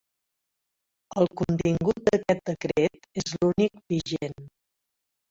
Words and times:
El 1.23 1.27
contingut 1.41 1.99
d'aquest 2.07 2.41
decret 2.51 3.05
és 3.23 3.35
l'únic 3.41 3.77
vigent. 3.93 4.35